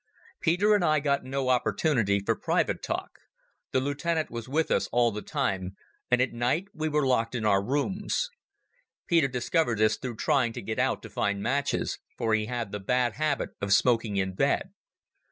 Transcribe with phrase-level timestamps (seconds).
[0.41, 3.11] Peter and I got no opportunity for private talk.
[3.71, 5.75] The lieutenant was with us all the time,
[6.09, 8.27] and at night we were locked in our rooms.
[9.05, 12.79] Peter discovered this through trying to get out to find matches, for he had the
[12.79, 14.71] bad habit of smoking in bed.